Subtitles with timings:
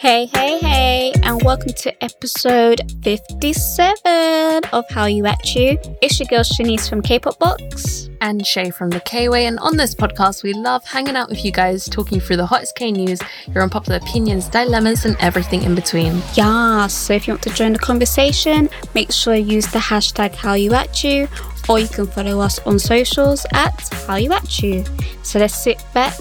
[0.00, 5.78] Hey, hey, hey, and welcome to episode 57 of Hallyu At U.
[6.00, 8.08] It's your girl Shanice from K-Pop Box.
[8.22, 9.44] and Shai from the K-Way.
[9.44, 12.76] And on this podcast, we love hanging out with you guys, talking through the hottest
[12.76, 16.22] K news, your unpopular opinions, dilemmas, and everything in between.
[16.32, 20.32] Yeah, so if you want to join the conversation, make sure you use the hashtag
[20.32, 21.28] Hallyu At U,
[21.68, 24.82] or you can follow us on socials at Hallyu At U.
[25.22, 26.18] So let's sit back,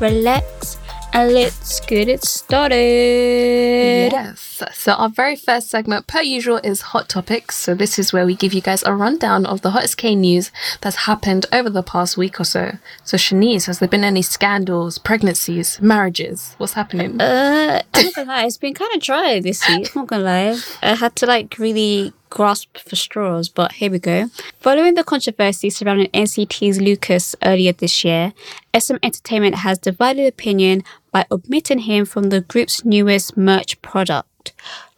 [0.00, 0.78] relax,
[1.12, 4.10] and let's get it started.
[4.12, 4.51] Yes.
[4.72, 7.56] So our very first segment, per usual, is Hot Topics.
[7.56, 10.50] So this is where we give you guys a rundown of the hottest K news
[10.80, 12.78] that's happened over the past week or so.
[13.04, 16.54] So Shanice, has there been any scandals, pregnancies, marriages?
[16.58, 17.20] What's happening?
[17.20, 19.94] Uh, I'm not gonna lie, it's been kind of dry this week.
[19.94, 20.58] I'm not gonna lie.
[20.82, 24.30] I had to like really grasp for straws, but here we go.
[24.60, 28.32] Following the controversy surrounding NCT's Lucas earlier this year,
[28.78, 34.26] SM Entertainment has divided opinion by omitting him from the group's newest merch product.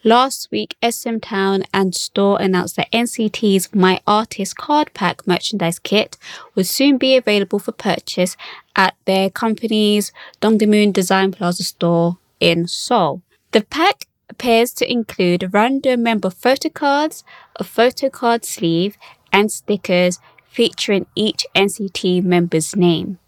[0.02, 6.18] Last week, SM Town and Store announced that NCT's My Artist Card Pack merchandise kit
[6.54, 8.36] would soon be available for purchase
[8.76, 13.22] at their company's Dongdaemun Design Plaza store in Seoul.
[13.52, 17.24] The pack appears to include random member photo cards,
[17.56, 18.96] a photo card sleeve,
[19.32, 23.18] and stickers featuring each NCT member's name.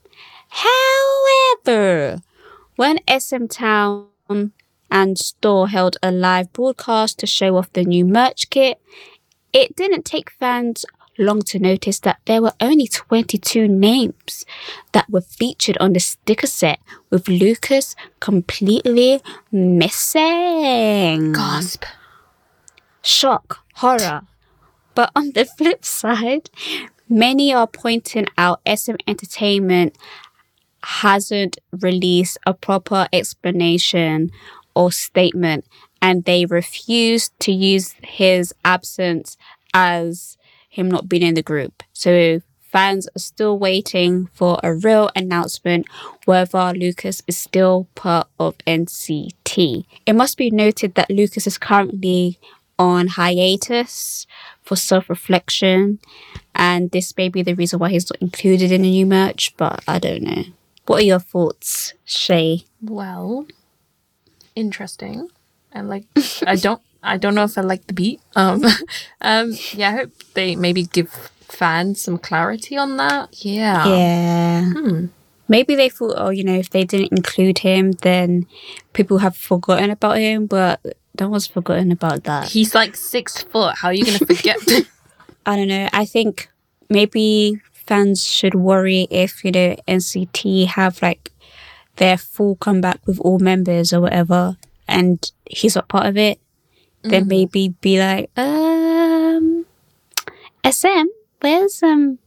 [0.48, 2.22] However,
[2.76, 4.08] when SM Town
[4.90, 8.80] and Store held a live broadcast to show off the new merch kit,
[9.52, 10.84] it didn't take fans
[11.18, 14.44] long to notice that there were only 22 names
[14.92, 16.78] that were featured on the sticker set,
[17.10, 21.32] with Lucas completely missing.
[21.32, 21.84] Gasp.
[23.02, 24.22] Shock, horror.
[24.94, 26.50] But on the flip side,
[27.08, 29.96] many are pointing out SM Entertainment
[30.82, 34.30] hasn't released a proper explanation
[34.76, 35.64] or statement
[36.00, 39.36] and they refuse to use his absence
[39.74, 40.36] as
[40.68, 41.82] him not being in the group.
[41.92, 45.86] So fans are still waiting for a real announcement
[46.26, 49.86] whether Lucas is still part of NCT.
[50.04, 52.38] It must be noted that Lucas is currently
[52.78, 54.26] on hiatus
[54.62, 55.98] for self reflection,
[56.54, 59.82] and this may be the reason why he's not included in the new merch, but
[59.88, 60.44] I don't know.
[60.86, 62.58] What are your thoughts, Shai?
[62.82, 63.46] Well,
[64.56, 65.28] interesting.
[65.70, 66.06] And like,
[66.44, 68.20] I don't, I don't know if I like the beat.
[68.34, 68.64] Um,
[69.20, 71.12] um, yeah, I hope they maybe give
[71.42, 73.44] fans some clarity on that.
[73.44, 73.86] Yeah.
[73.86, 74.72] Yeah.
[74.72, 75.06] Hmm.
[75.48, 78.46] Maybe they thought, oh, you know, if they didn't include him, then
[78.94, 80.80] people have forgotten about him, but
[81.20, 82.48] no one's forgotten about that.
[82.48, 83.76] He's like six foot.
[83.76, 84.58] How are you gonna forget?
[85.46, 85.88] I don't know.
[85.92, 86.48] I think
[86.90, 91.30] maybe fans should worry if, you know, NCT have like
[91.96, 94.56] their full comeback with all members or whatever
[94.88, 96.40] and he's not part of it.
[97.02, 99.64] Then maybe be like, um
[100.64, 101.06] SM,
[101.40, 102.18] where's um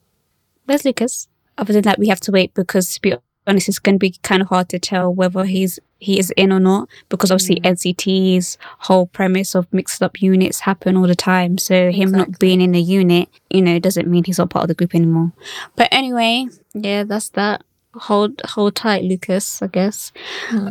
[0.65, 1.27] where's Lucas?
[1.57, 3.13] Other than that we have to wait because to be
[3.45, 6.87] honest it's gonna be kinda hard to tell whether he's he is in or not
[7.09, 11.57] because obviously NCT's whole premise of mixed up units happen all the time.
[11.57, 14.69] So him not being in the unit, you know, doesn't mean he's not part of
[14.69, 15.33] the group anymore.
[15.75, 17.63] But anyway, yeah, that's that.
[18.01, 20.11] Hold hold tight, Lucas, I guess.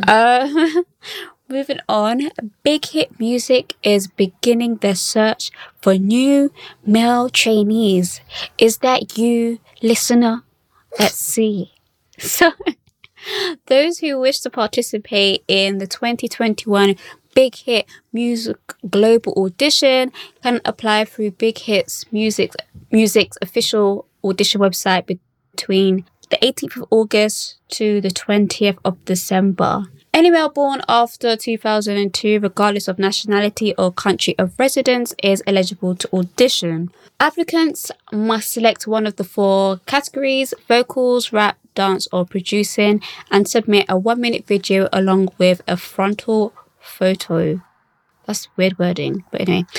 [0.07, 0.81] Uh
[1.49, 2.29] moving on.
[2.63, 5.51] Big Hit Music is beginning their search
[5.81, 6.51] for new
[6.85, 8.21] male trainees.
[8.57, 10.43] Is that you, listener?
[10.97, 11.73] Let's see.
[12.19, 12.51] So
[13.67, 16.95] those who wish to participate in the 2021
[17.33, 18.57] Big Hit Music
[18.89, 20.11] Global Audition
[20.43, 22.51] can apply through Big Hits Music
[22.91, 25.19] Music's official audition website
[25.55, 29.85] between the 18th of August to the 20th of December.
[30.11, 36.09] Any male born after 2002, regardless of nationality or country of residence, is eligible to
[36.13, 36.89] audition.
[37.19, 43.85] Applicants must select one of the four categories vocals, rap, dance, or producing and submit
[43.87, 47.61] a one minute video along with a frontal photo.
[48.25, 49.65] That's weird wording, but anyway.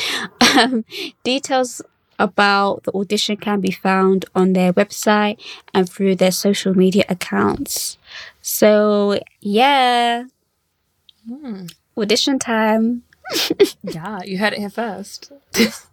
[0.58, 0.84] Um,
[1.22, 1.80] details
[2.20, 5.40] about the audition can be found on their website
[5.74, 7.98] and through their social media accounts.
[8.42, 10.24] So, yeah,
[11.26, 11.66] hmm.
[11.96, 13.02] audition time.
[13.82, 15.32] Yeah, you heard it here first.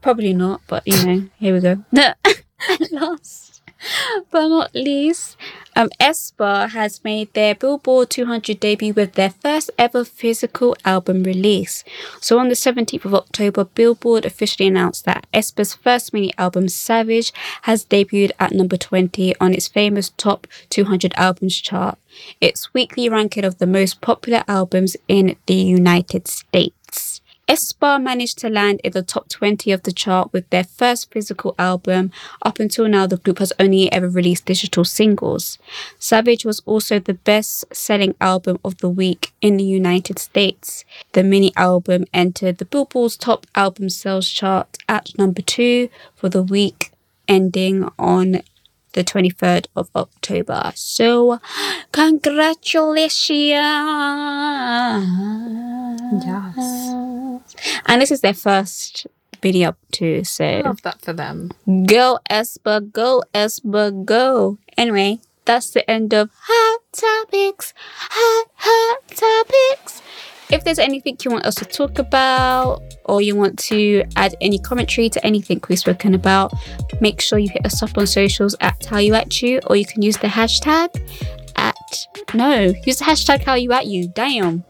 [0.02, 1.86] Probably not, but you know, here we go.
[2.92, 3.57] Last
[4.32, 5.38] but not least,
[5.76, 11.84] um, aespa has made their Billboard 200 debut with their first ever physical album release.
[12.20, 17.32] So on the 17th of October, Billboard officially announced that aespa's first mini album, Savage,
[17.64, 21.98] has debuted at number 20 on its famous Top 200 Albums chart,
[22.42, 26.77] its weekly ranking of the most popular albums in the United States.
[27.48, 31.56] Espa managed to land in the top 20 of the chart with their first physical
[31.58, 32.12] album.
[32.42, 35.58] Up until now, the group has only ever released digital singles.
[35.98, 40.84] Savage was also the best selling album of the week in the United States.
[41.14, 46.44] The mini album entered the Billboard's top album sales chart at number two for the
[46.44, 46.92] week
[47.30, 48.42] ending on
[48.98, 50.72] the 23rd of October.
[50.74, 51.40] So,
[51.92, 53.46] congratulations!
[56.26, 56.94] Yes.
[57.86, 59.06] And this is their first
[59.40, 61.52] video too, so Love that for them.
[61.86, 64.58] go aespa, go aespa, go.
[64.76, 67.76] Anyway, that's the end of hot topics,
[68.10, 70.02] hot hot topics.
[70.50, 74.60] If there's anything you want us to talk about, or you want to add any
[74.60, 76.54] commentary to anything we've spoken about,
[77.02, 80.02] make sure you hit us up on socials at Hallyu At U, or you can
[80.02, 80.90] use the hashtag
[81.58, 84.08] at no, use the hashtag Hallyu At U.
[84.10, 84.64] Damn.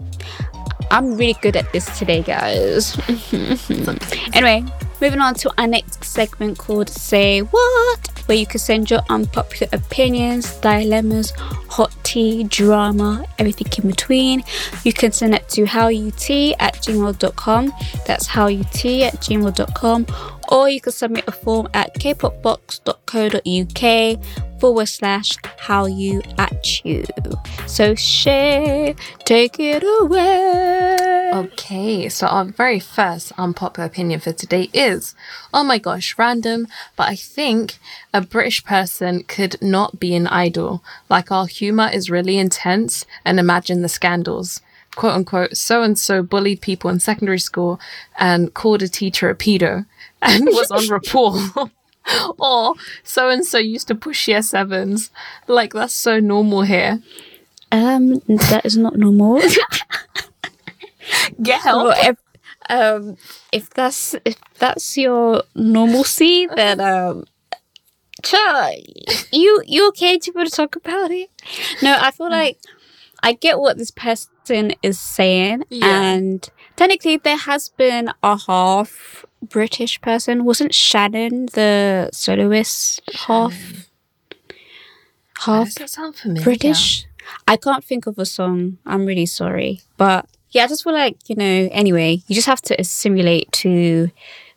[0.89, 2.97] I'm really good at this today, guys.
[4.33, 4.63] anyway,
[5.01, 9.67] moving on to our next segment called Say What, where you can send your unpopular
[9.73, 11.31] opinions, dilemmas,
[11.69, 14.43] hot tea, drama, everything in between.
[14.83, 17.73] You can send it to hallyutea at gmail.com.
[18.05, 20.05] That's hallyutea at gmail.com.
[20.49, 27.03] Or you can submit a form at kpopbox.co.uk forward slash how you at you.
[27.65, 28.93] So share,
[29.25, 30.86] take it away.
[31.33, 35.13] Okay, so our very first unpopular opinion for today is
[35.53, 37.79] oh my gosh, random, but I think
[38.13, 40.83] a British person could not be an idol.
[41.09, 44.61] Like, our humour is really intense, and imagine the scandals.
[44.95, 47.79] Quote unquote, so and so bullied people in secondary school
[48.17, 49.85] and called a teacher a pedo
[50.21, 51.37] and was on rapport.
[52.39, 55.11] or so and so used to push year sevens.
[55.47, 57.01] Like, that's so normal here.
[57.71, 59.41] Um, that is not normal.
[61.41, 61.87] Get help.
[61.87, 62.17] Well, if,
[62.69, 63.17] um,
[63.51, 67.25] if that's if that's your normalcy, then um,
[68.23, 68.75] child,
[69.31, 71.29] you you okay to be able to talk about it?
[71.81, 72.57] No, I feel like
[73.23, 76.01] I get what this person is saying, Yeah.
[76.13, 80.45] and technically there has been a half British person.
[80.45, 83.53] Wasn't Shannon the soloist half
[85.45, 86.15] Why half that sound?
[86.43, 87.05] British.
[87.47, 88.77] I can't think of a song.
[88.85, 89.81] I'm really sorry.
[89.97, 94.09] But yeah, I just feel like, you know, anyway, you just have to assimilate to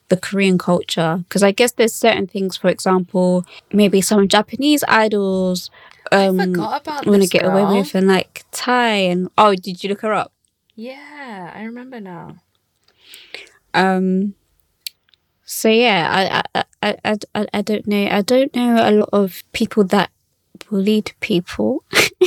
[0.08, 1.24] the Korean culture.
[1.28, 5.70] Because I guess there's certain things, for example, maybe some Japanese idols
[6.12, 8.94] um, forgot about want to get away with, and like Thai.
[8.94, 10.32] And oh, did you look her up?
[10.74, 12.36] Yeah, I remember now.
[13.74, 14.34] Um,
[15.44, 18.06] so yeah, I, I, I, I, I, I don't know.
[18.06, 20.10] I don't know a lot of people that
[20.68, 21.84] bullied people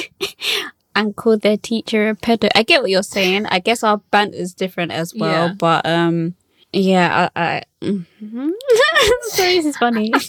[0.95, 2.50] and call their teacher a pedo.
[2.56, 3.45] I get what you're saying.
[3.48, 5.54] I guess our band is different as well, Yeah.
[5.57, 6.36] but um,
[6.72, 7.42] yeah, I.
[7.45, 8.52] I mhm.
[9.30, 10.12] Sorry, this is funny.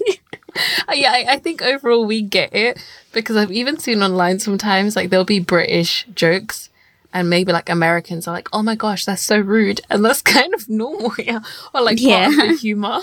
[0.89, 2.79] Uh, yeah, I, I think overall we get it
[3.11, 6.71] because I've even seen online sometimes like there'll be British jokes
[7.13, 9.81] and maybe like Americans are like, oh my gosh, that's so rude.
[9.91, 11.43] And that's kind of normal here.
[11.75, 12.47] Or like part of Yeah.
[12.47, 13.01] the humor.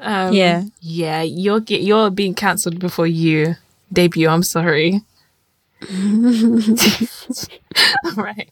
[0.00, 0.64] Um, Yeah.
[0.82, 3.56] Yeah, you're, get, you're being cancelled before you
[3.90, 4.28] debut.
[4.28, 5.00] I'm sorry.
[8.16, 8.50] right.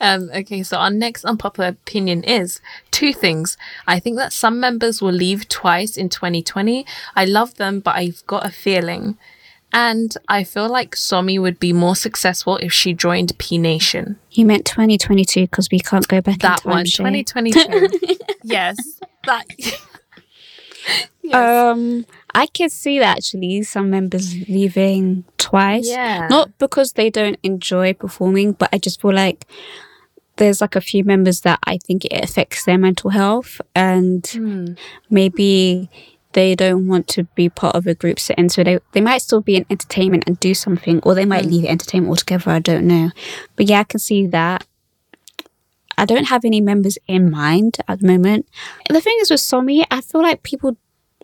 [0.00, 3.56] Um, okay, so our next unpopular opinion is two things.
[3.86, 6.86] I think that some members will leave twice in 2020.
[7.14, 9.16] I love them, but I've got a feeling.
[9.72, 14.18] And I feel like Somi would be more successful if she joined P Nation.
[14.30, 16.72] you meant 2022 because we can't go back That in time.
[16.72, 17.22] one, Shai.
[17.22, 18.16] 2022.
[18.44, 18.76] yes.
[19.26, 19.44] That.
[21.22, 21.34] yes.
[21.34, 25.88] Um, I can see that actually some members leaving twice.
[25.88, 26.26] Yeah.
[26.28, 29.46] Not because they don't enjoy performing, but I just feel like
[30.36, 34.74] there's like a few members that I think it affects their mental health and Hmm.
[35.08, 35.88] maybe
[36.32, 38.50] they don't want to be part of a group setting.
[38.50, 41.64] So they, they might still be in entertainment and do something, or they might leave
[41.64, 42.50] entertainment altogether.
[42.50, 43.10] I don't know.
[43.56, 44.66] But yeah, I can see that.
[45.96, 48.46] I don't have any members in mind at the moment.
[48.90, 50.76] The thing is with Somi, I feel like people,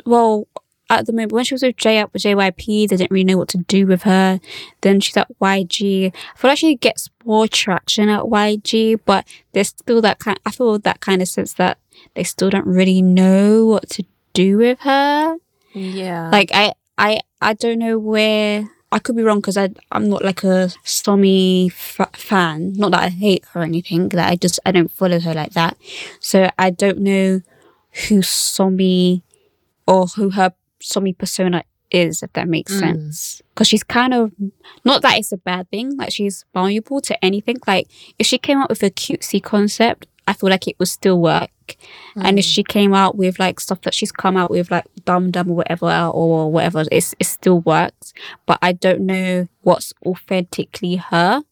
[0.07, 0.49] well,
[0.91, 3.49] at the moment when she was with J with JYP, they didn't really know what
[3.49, 4.41] to do with her.
[4.83, 6.13] Then she's at YG.
[6.13, 10.39] I feel like she gets more traction at YG, but there's still that kind.
[10.45, 11.79] I feel that kind of sense that
[12.15, 15.37] they still don't really know what to do with her.
[15.73, 16.31] Yeah.
[16.31, 18.69] Like I, I, I don't know where.
[18.95, 22.75] I could be wrong because I I'm not like a Somi f- fan.
[22.75, 24.11] Not that I hate her or anything.
[24.11, 25.79] That I just I don't follow her like that.
[26.21, 27.41] So I don't know
[28.09, 29.23] who Somi
[29.87, 32.81] or who her Somi persona is, if that makes Mm.
[32.81, 33.43] sense.
[33.51, 34.33] Because she's kind of
[34.85, 35.97] not that it's a bad thing.
[35.97, 37.57] Like she's vulnerable to anything.
[37.67, 41.21] Like if she came up with a cutesy concept, I feel like it would still
[41.21, 41.51] work.
[42.17, 45.31] And if she came out with like stuff that she's come out with, like Dum
[45.31, 48.13] Dum or whatever, or whatever, it's, it still works.
[48.47, 51.43] But I don't know what's authentically her.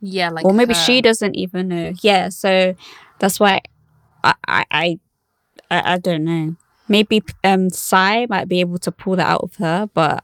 [0.00, 1.92] yeah, like or maybe her- she doesn't even know.
[2.02, 2.74] Yeah, so
[3.18, 3.60] that's why
[4.24, 4.98] I, I, I,
[5.70, 6.56] I don't know.
[6.92, 10.22] Maybe um, Psy might be able to pull that out of her, but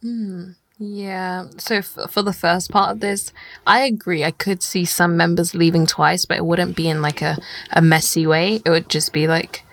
[0.79, 1.47] Yeah.
[1.57, 3.33] So f- for the first part of this,
[3.67, 4.23] I agree.
[4.23, 7.37] I could see some members leaving twice, but it wouldn't be in like a,
[7.73, 8.61] a messy way.
[8.65, 9.65] It would just be like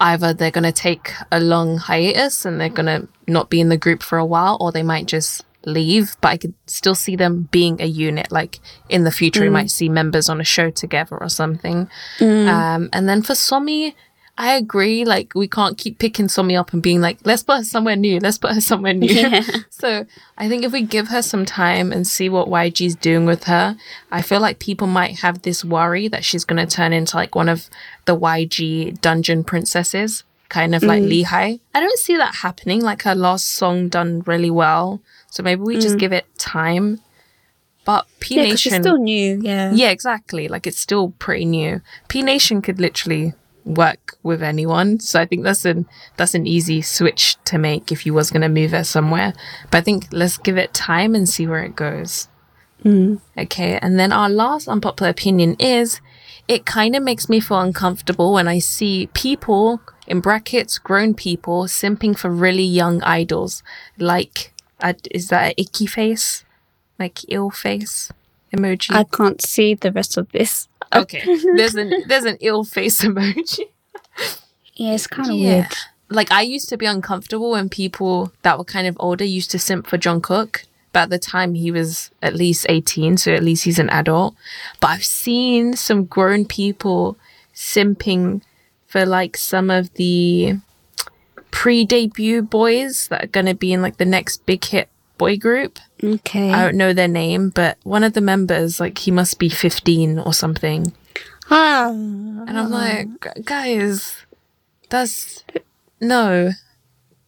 [0.00, 3.70] either they're going to take a long hiatus and they're going to not be in
[3.70, 6.16] the group for a while, or they might just leave.
[6.20, 8.30] But I could still see them being a unit.
[8.30, 11.88] Like in the future, we might see members on a show together or something.
[12.48, 13.94] Um, and then for Somi,
[14.38, 15.04] I agree.
[15.04, 18.18] Like we can't keep picking Somi up and being like, let's put her somewhere new.
[18.20, 19.06] Let's put her somewhere new.
[19.16, 19.42] Yeah.
[19.70, 20.04] so
[20.36, 23.76] I think if we give her some time and see what YG's doing with her,
[24.12, 27.48] I feel like people might have this worry that she's gonna turn into like one
[27.48, 27.70] of
[28.04, 31.08] the YG dungeon princesses, kind of like mm.
[31.08, 31.60] Lee Hi.
[31.74, 32.82] I don't see that happening.
[32.82, 35.00] Like her last song done really well.
[35.30, 36.00] So maybe we just mm.
[36.00, 37.00] give it time.
[37.86, 39.40] But P yeah, she's Nation still new.
[39.40, 40.48] Yeah, yeah, exactly.
[40.48, 41.80] Like it's still pretty new.
[42.08, 43.32] P Nation could literally
[43.66, 48.06] work with anyone, so I think that's an that's an easy switch to make if
[48.06, 49.34] you was gonna move her somewhere.
[49.70, 52.28] But I think let's give it time and see where it goes.
[53.36, 56.00] Okay, and then our last unpopular opinion is
[56.46, 61.64] it kind of makes me feel uncomfortable when I see people in brackets, grown people,
[61.64, 63.64] simping for really young idols.
[63.98, 66.44] Like, uh, is that an icky face?
[66.98, 68.12] Like ill face
[68.54, 68.94] emoji?
[68.94, 70.68] I can't see the rest of this.
[70.94, 71.22] Okay.
[71.56, 73.60] There's an there's an ill face emoji.
[74.74, 75.54] Yeah, it's kind of Yeah.
[75.60, 75.72] weird.
[76.08, 79.58] Like I used to be uncomfortable when people that were kind of older used to
[79.58, 80.64] simp for Jungkook.
[80.92, 84.34] But at the time he was at least 18, so at least he's an adult.
[84.80, 87.18] But I've seen some grown people
[87.54, 88.40] simping
[88.86, 90.56] for like some of the
[91.50, 95.78] pre-debut boys that are gonna be in like the next big hit boy group.
[96.02, 96.52] Okay.
[96.52, 100.18] I don't know their name, but one of the members, like he must be 15
[100.18, 100.92] or something.
[101.50, 101.88] ah.
[101.90, 103.08] And I'm like,
[103.44, 104.16] guys,
[104.88, 105.44] that's
[106.00, 106.50] no,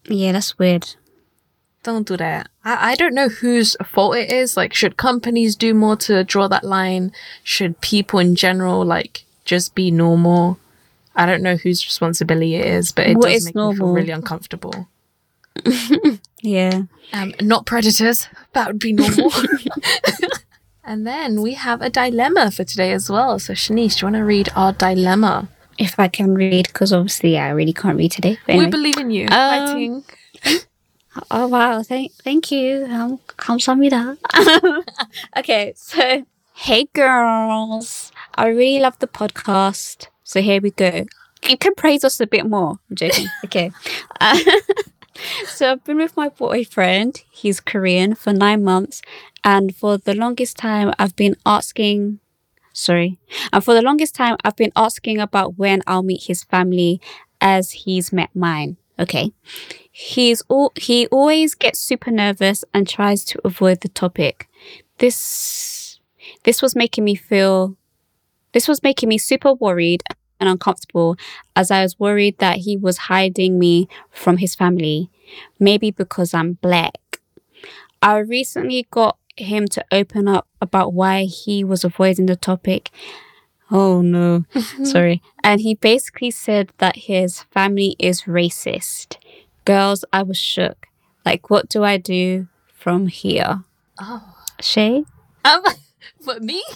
[0.08, 0.94] Yeah, that's weird.
[1.82, 2.48] don't do that.
[2.64, 4.56] I, I don't know whose fault it is.
[4.56, 7.12] Like, should companies do more to draw that line?
[7.42, 10.58] Should people in general like just be normal?
[11.16, 14.10] I don't know whose responsibility it is, but it What does make me feel really
[14.12, 14.88] uncomfortable.
[16.41, 16.83] Yeah.
[17.13, 18.27] Um, not predators.
[18.53, 19.31] That would be normal.
[20.83, 23.39] and then we have a dilemma for today as well.
[23.39, 25.47] So, Shanice, do you want to read our dilemma?
[25.77, 28.37] If I can read, because obviously I really can't read today.
[28.45, 28.71] But We anyway.
[28.71, 29.23] believe in you.
[29.31, 30.03] Um, Fighting.
[31.31, 32.85] Oh wow, thank thank you.
[32.89, 34.17] Um, 감사합니다.
[35.37, 36.25] okay, so
[36.55, 40.07] hey girls, I really love the podcast.
[40.23, 41.05] So here we go.
[41.47, 42.79] You can praise us a bit more.
[42.89, 43.27] I'm joking.
[43.45, 43.71] Okay.
[44.19, 44.39] Uh,
[45.46, 47.22] so I've been with my boyfriend.
[47.30, 49.02] He's Korean for nine months,
[49.44, 52.20] and for the longest time, I've been asking.
[52.72, 53.18] Sorry,
[53.52, 57.00] and for the longest time, I've been asking about when I'll meet his family,
[57.40, 58.76] as he's met mine.
[58.98, 59.32] Okay.
[59.90, 64.48] He's all he always gets super nervous and tries to avoid the topic.
[64.98, 66.00] This
[66.44, 67.76] this was making me feel
[68.52, 70.02] this was making me super worried
[70.40, 71.16] and uncomfortable
[71.56, 75.10] as I was worried that he was hiding me from his family,
[75.58, 77.20] maybe because I'm black.
[78.00, 82.90] I recently got him to open up about why he was avoiding the topic.
[83.70, 84.44] Oh no,
[84.84, 85.22] sorry.
[85.42, 89.16] And he basically said that his family is racist.
[89.64, 90.86] Girls, I was shook.
[91.24, 93.64] Like, what do I do from here?
[94.00, 94.34] Oh.
[94.60, 95.02] Shai?
[95.44, 95.62] Um,
[96.24, 96.62] but me?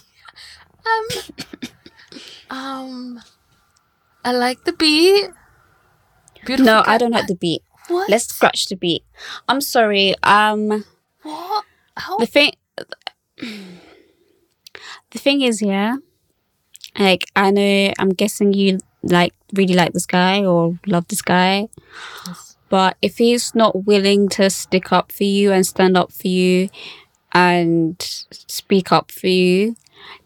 [2.50, 3.23] Um, um,
[4.25, 5.31] I like the beat.
[6.45, 6.67] Beautiful.
[6.67, 7.62] No, guy- I don't like the beat.
[7.88, 8.09] What?
[8.09, 9.05] Let's scratch the beat.
[9.49, 10.14] I'm sorry.
[10.23, 10.85] Um,
[11.23, 11.64] What?
[11.97, 12.17] How?
[12.19, 12.52] the thing,
[15.11, 15.97] the thing is, yeah.
[16.99, 17.93] Like, I know.
[17.99, 21.69] I'm guessing you like really like this guy or love this guy,
[22.69, 26.69] But if he's not willing to stick up for you and stand up for you
[27.33, 29.75] and speak up for you,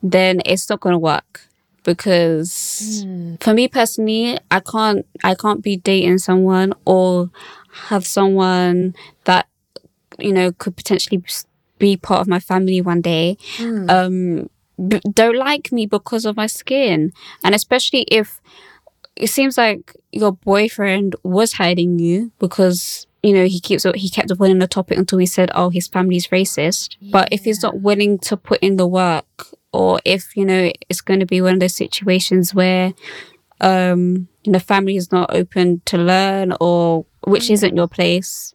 [0.03, 1.46] then it's not going to work.
[1.87, 3.07] Because
[3.41, 7.31] for me personally, I can't I can't be dating someone or
[7.89, 9.47] have someone that
[10.19, 11.23] you know could potentially
[11.79, 13.37] be part of my family one day.
[13.89, 14.51] Um
[14.89, 17.13] b- don't like me because of my skin.
[17.45, 18.41] And especially if
[19.15, 24.31] it seems like your boyfriend was hiding you because you know he keeps he kept
[24.31, 26.97] avoiding the topic until he said oh his family's racist.
[27.13, 29.27] But if he's not willing to put in the work
[29.77, 32.95] or if you know it's going to be one of those situations where
[33.61, 38.55] um you know family is not open to learn or which isn't your place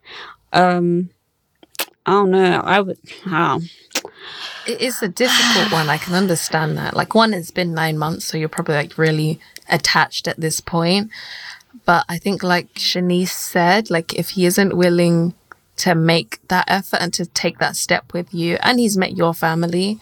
[0.54, 1.10] um
[2.06, 2.98] i don't know i would
[3.28, 3.62] oh,
[4.68, 5.90] It is a difficult one.
[5.90, 6.96] I can understand that.
[6.96, 11.10] Like, one, it's been nine months, so you're probably like really attached at this point.
[11.86, 15.34] But I think, like Shanice said, like if he isn't willing
[15.78, 19.34] to make that effort and to take that step with you, and he's met your
[19.34, 20.00] family,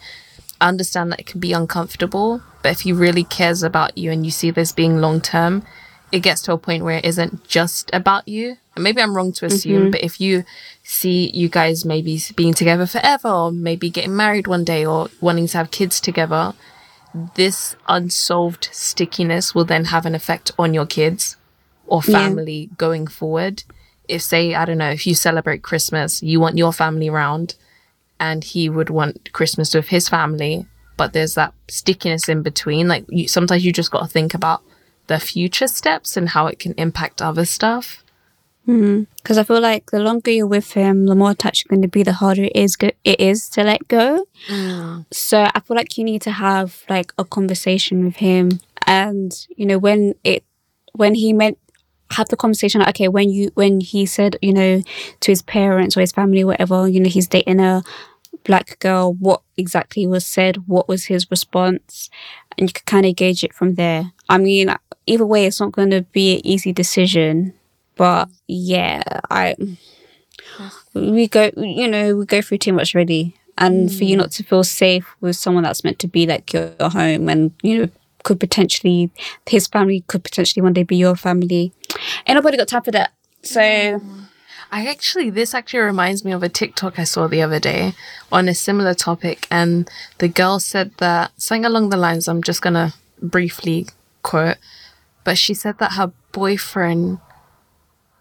[0.60, 2.42] understand that it can be uncomfortable.
[2.62, 5.64] But if he really cares about you and you see this being long term,
[6.12, 8.56] it gets to a point where it isn't just about you.
[8.74, 9.90] And maybe I'm wrong to assume, mm-hmm.
[9.92, 10.44] but if you
[10.82, 15.46] see you guys maybe being together forever or maybe getting married one day or wanting
[15.48, 16.54] to have kids together,
[17.34, 21.36] this unsolved stickiness will then have an effect on your kids
[21.86, 22.18] or Yeah.
[22.18, 23.64] family going forward.
[24.08, 27.54] If, say, I don't know, if you celebrate Christmas, you want your family round
[28.20, 32.86] and he would want Christmas with his family, but there's that stickiness in between.
[32.86, 34.62] Like, you, sometimes you just got to think about
[35.06, 38.04] the future steps and how it can impact other stuff.
[38.68, 39.04] Mm-hmm.
[39.16, 41.88] because I feel like the longer you're with him, the more attached you're going to
[41.88, 44.26] be, the harder it is go- it is to let go.
[44.48, 45.06] Mm.
[45.10, 49.66] So I feel like you need to have like a conversation with him, and you
[49.66, 50.44] know when it
[50.92, 51.58] when he meant
[52.12, 52.80] have the conversation.
[52.80, 54.82] Like, okay, when you when he said you know
[55.20, 57.82] to his parents or his family, whatever, you know he's dating a
[58.44, 59.14] black girl.
[59.14, 60.68] What exactly was said?
[60.68, 62.10] What was his response?
[62.58, 64.12] And you can kind of gauge it from there.
[64.28, 64.74] I mean,
[65.06, 67.54] either way, it's not going to be an easy decision.
[67.96, 69.54] But yeah, I
[70.94, 74.20] we go you know we go through too much already and for you mm.
[74.20, 77.52] not to feel safe with someone that's meant to be like your, your home and
[77.62, 77.88] you know
[78.22, 79.10] could potentially
[79.46, 81.72] his family could potentially one day be your family
[82.26, 84.00] ain't nobody got time for that so
[84.72, 87.94] I actually, this actually reminds me of a TikTok I saw the other day
[88.30, 89.46] on a similar topic.
[89.50, 93.86] And the girl said that something along the lines, I'm just going to briefly
[94.22, 94.58] quote,
[95.24, 97.18] but she said that her boyfriend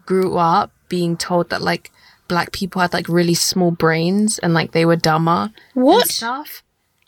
[0.05, 1.91] grew up being told that like
[2.27, 6.63] black people had like really small brains and like they were dumber and what stuff.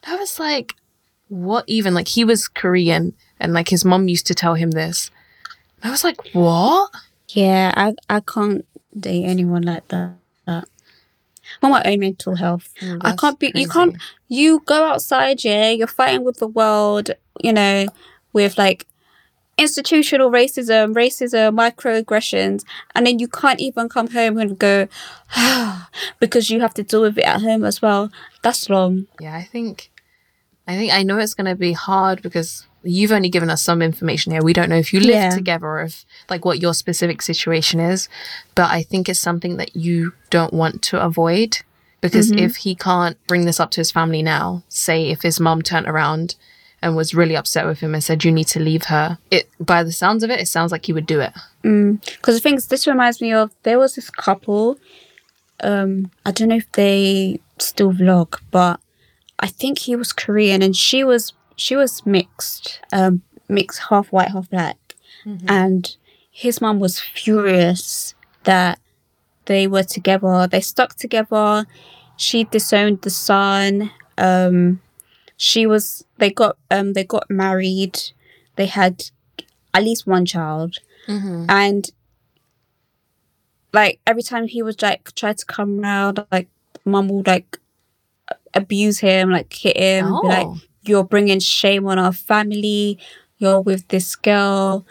[0.05, 0.75] I was like,
[1.29, 1.93] what even?
[1.93, 5.09] Like he was Korean and like his mom used to tell him this.
[5.83, 6.91] I was like, what?
[7.33, 8.65] yeah i i can't
[8.97, 10.65] date anyone like that, that.
[11.61, 13.51] my own mental health I Mm, that's can't be.
[13.55, 13.95] You can't.
[14.27, 15.69] You go outside, yeah.
[15.69, 17.11] You're fighting with the world.
[17.41, 17.87] You know,
[18.33, 18.85] with like
[19.57, 22.63] institutional racism, racism, microaggressions,
[22.95, 24.87] and then you can't even come home and go
[26.19, 28.11] because you have to deal with it at home as well.
[28.41, 29.07] That's long.
[29.19, 29.91] Yeah, I think,
[30.67, 33.81] I think I know it's going to be hard because you've only given us some
[33.81, 34.41] information here.
[34.43, 35.29] We don't know if you live Yeah.
[35.29, 38.09] together or if like what your specific situation is,
[38.55, 41.59] but I think it's something that you don't want to avoid
[42.01, 45.61] because if he can't bring this up to his family now, say if his mom
[45.61, 46.35] turned around
[46.81, 49.83] and was really upset with him and said you need to leave her, it by
[49.83, 51.31] the sounds of it, it sounds like he would do it.
[51.61, 54.79] Because the thing is, this reminds me of there was this couple.
[55.63, 58.79] Um, I don't know if they still vlog, but
[59.37, 64.29] I think he was Korean and she was she was mixed, um, mixed half white,
[64.35, 64.77] half black,
[65.47, 65.95] and
[66.43, 68.79] his mom was furious that
[69.45, 70.47] they were together.
[70.47, 71.65] They stuck together.
[72.17, 73.91] She disowned the son.
[74.17, 74.81] Um,
[75.37, 76.05] she was.
[76.17, 76.57] They got.
[76.71, 77.95] Um, they got married.
[78.55, 78.95] They had
[79.73, 80.77] at least one child
[81.49, 81.83] and
[83.73, 86.47] like every time he would like try to come around like
[86.85, 87.57] mum would like
[88.53, 90.57] abuse him like hit him be like Oh.
[90.83, 92.97] You're bringing shame on our family
[93.37, 94.85] you're with this girl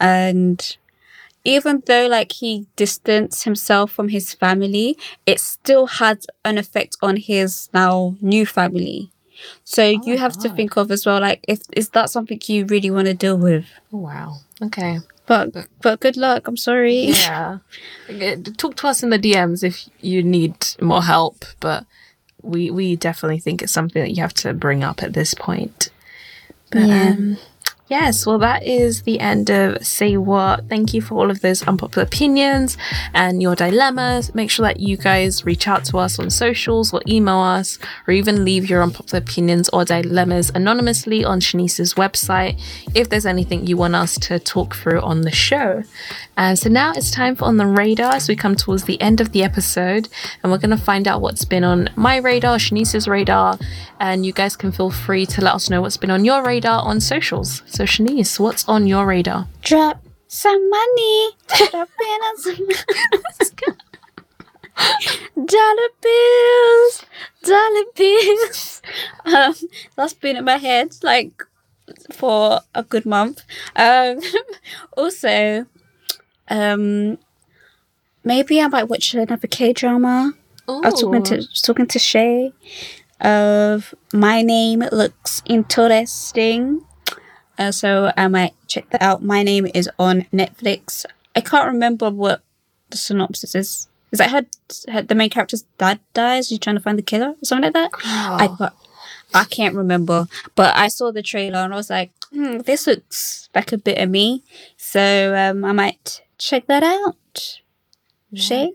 [0.00, 0.76] and
[1.44, 7.16] even though like he distanced himself from his family it still had an effect on
[7.16, 9.10] his now new family
[9.64, 12.64] so oh you have to think of as well like if is that something you
[12.66, 14.36] really want to deal with Oh, wow.
[14.62, 14.98] Okay.
[15.26, 15.52] but
[15.82, 17.58] but good luck i'm sorry Yeah.
[18.58, 21.84] Talk to us in the DMs if you need more help, but
[22.44, 25.90] we we definitely think it's something that you have to bring up at this point.
[26.70, 27.08] But Yeah.
[27.10, 27.38] um
[27.86, 30.70] Yes, well, that is the end of Say What.
[30.70, 32.78] Thank you for all of those unpopular opinions
[33.12, 34.34] and your dilemmas.
[34.34, 38.14] Make sure that you guys reach out to us on socials or email us, or
[38.14, 42.58] even leave your unpopular opinions or dilemmas anonymously on Shanice's website
[42.94, 45.82] if there's anything you want us to talk through on the show.
[46.38, 49.20] And so now it's time for On the Radar as we come towards the end
[49.20, 50.08] of the episode,
[50.42, 53.58] and we're going to find out what's been on my radar, Shanice's radar,
[54.00, 56.82] and you guys can feel free to let us know what's been on your radar
[56.82, 57.62] on socials.
[57.74, 59.48] So, Shanice, what's on your radar?
[59.62, 61.30] Drop some money.
[61.48, 62.68] Drop in on some
[65.44, 67.04] dollar bills,
[67.42, 68.80] dollar bills.
[69.24, 69.54] Um,
[69.96, 71.42] that's been in my head like
[72.12, 73.42] for a good month.
[73.74, 74.20] Um,
[74.96, 75.66] also,
[76.48, 77.18] um,
[78.22, 80.32] maybe I might watch another K drama.
[80.68, 82.52] I was talking to talking to Shai.
[83.20, 86.84] Of my name looks interesting.
[87.58, 89.22] Uh, so I might check that out.
[89.22, 91.04] My name is on Netflix.
[91.36, 92.42] I can't remember what
[92.90, 93.88] the synopsis is.
[94.10, 94.46] Is that her,
[94.92, 96.48] her the main character's dad dies?
[96.48, 97.90] She's trying to find the killer or something like that.
[98.04, 98.76] I got,
[99.32, 103.48] I can't remember, but I saw the trailer and I was like, hmm, this looks
[103.54, 104.44] like a bit of me.
[104.76, 107.60] So um, I might check that out.
[108.34, 108.70] Shai?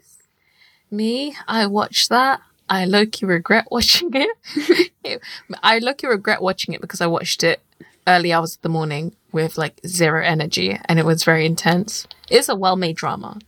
[0.92, 2.42] Me, I watched that.
[2.70, 5.22] I low-key regret watching it.
[5.64, 7.62] I low-key regret watching it because I watched it
[8.10, 12.08] early hours of the morning with like zero energy and it was very intense.
[12.30, 13.40] It's a well-made drama,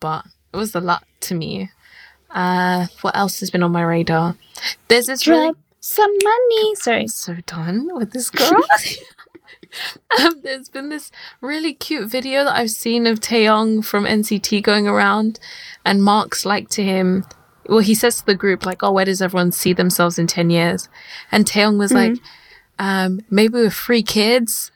[0.00, 1.70] but it was a lot to me.
[2.30, 4.36] Uh, what else has been on my radar?
[4.88, 6.74] There's this really Drop some money.
[6.76, 7.06] Sorry.
[7.08, 8.64] so done with this girl.
[10.20, 14.88] um, there's been this really cute video that I've seen of Taeyong from NCT going
[14.88, 15.38] around,
[15.84, 17.24] and Mark's like to him.
[17.68, 20.50] Well, he says to the group like, "Oh, where does everyone see themselves in ten
[20.50, 20.88] years?"
[21.30, 22.16] And Taeyong was like,
[22.78, 24.70] um, "Maybe with three kids."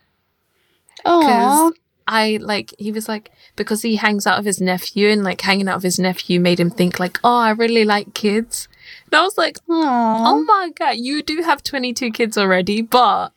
[1.04, 1.72] Oh,
[2.06, 5.68] I like he was like because he hangs out with his nephew and like hanging
[5.68, 8.68] out with his nephew made him think like, "Oh, I really like kids."
[9.06, 13.32] And I was like, Oh my god, you do have 22 kids already, but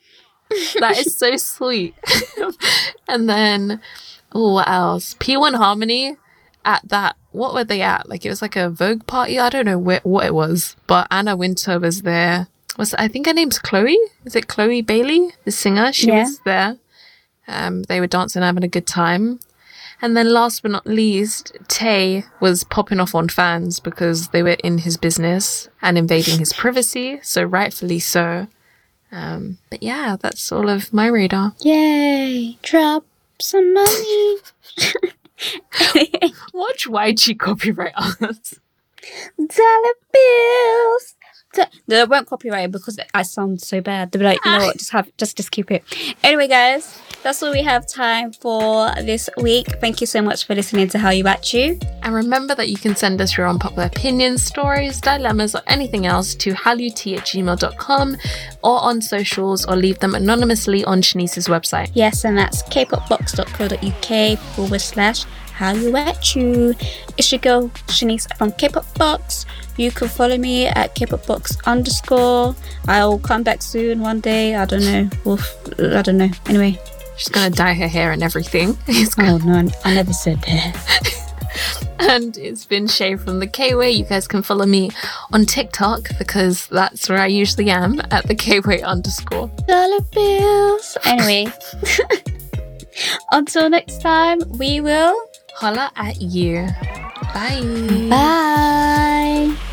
[0.79, 1.95] that is so sweet.
[3.07, 3.81] and then,
[4.31, 5.15] oh, what else?
[5.15, 6.17] P1 Harmony
[6.65, 8.07] at that, what were they at?
[8.07, 9.39] Like, it was like a Vogue party.
[9.39, 12.47] I don't know where, what it was, but Anna Wintour was there.
[12.77, 13.97] Was I think her name's Chloe?
[14.25, 15.91] Is it Chloe Bailey, the singer?
[15.93, 16.23] She Yeah.
[16.23, 16.77] was there.
[17.47, 19.39] Um, they were dancing, having a good time.
[20.01, 24.57] And then last but not least, Tay was popping off on fans because they were
[24.63, 28.47] in his business and invading his privacy, so rightfully so.
[29.11, 31.53] Um, but yeah, that's all of my radar.
[31.61, 32.57] Yay!
[32.63, 33.05] Drop
[33.39, 34.37] some money.
[36.53, 38.55] Watch YG copyright us.
[39.37, 41.15] Dollar bills.
[41.53, 44.11] Do- They won't copyright it because I sound so bad.
[44.11, 44.73] They'll be like, you know ah.
[44.73, 45.83] just have just just keep it.
[46.23, 49.67] Anyway, guys, that's all we have time for this week.
[49.79, 51.79] Thank you so much for listening to Hallyu At U.
[52.01, 56.35] And remember that you can send us your unpopular opinions, stories, dilemmas, or anything else
[56.35, 58.17] to hallyutea at gmail.com
[58.63, 61.91] or on socials or leave them anonymously on Shanice's website.
[61.93, 66.73] Yes, and that's kpopbox.co.uk forward slash Hallyu At U.
[67.17, 69.45] It's your girl Shanice from Kpop Box.
[69.77, 72.55] You can follow me at Kpop Box underscore.
[72.87, 74.55] I'll come back soon one day.
[74.55, 75.09] I don't know.
[75.23, 75.39] We'll
[75.79, 76.29] I don't know.
[76.47, 76.79] Anyway.
[77.15, 78.77] She's gonna dye her hair and everything.
[79.19, 81.23] Oh no, I never said that.
[81.99, 83.91] and it's been Shai from the K Way.
[83.91, 84.89] You guys can follow me
[85.31, 89.49] on TikTok because that's where I usually am at the K Way underscore.
[89.67, 90.97] Dollar bills.
[91.05, 91.53] Anyway.
[93.31, 95.15] Until next time, we will.
[95.55, 96.67] Holla at you.
[97.33, 97.61] Bye.
[98.09, 99.72] Bye.